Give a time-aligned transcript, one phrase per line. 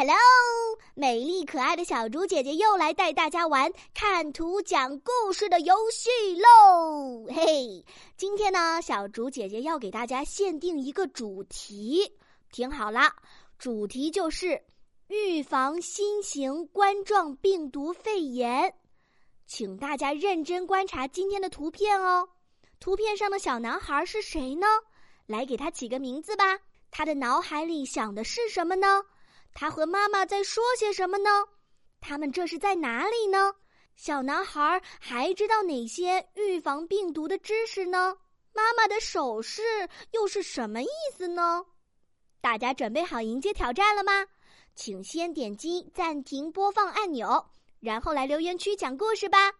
[0.00, 0.16] Hello，
[0.94, 6.08] 美丽可爱的小竹姐姐又来带大家玩看图讲故事的游戏
[6.40, 7.26] 喽！
[7.26, 7.84] 嘿，
[8.16, 12.10] 今天呢，小竹姐姐要给大家限定一个主题，
[12.50, 13.14] 听好了，
[13.58, 14.62] 主题就是
[15.08, 18.74] 预防新型冠状病毒肺炎，
[19.46, 22.26] 请大家认真观察今天的图片哦。
[22.78, 24.66] 图片上的小男孩是谁呢？
[25.26, 26.58] 来给他起个名字吧。
[26.90, 29.02] 他的脑海里想的是什么呢？
[29.52, 31.30] 他和妈妈在说些什么呢？
[32.00, 33.54] 他们这是在哪里呢？
[33.96, 38.16] 小男孩还知道哪些预防病毒的知识呢？
[38.54, 39.62] 妈妈的手势
[40.12, 41.64] 又是什么意思呢？
[42.40, 44.26] 大家准备好迎接挑战了吗？
[44.74, 47.44] 请先点击暂停播放按钮，
[47.80, 49.52] 然后来留言区讲故事吧。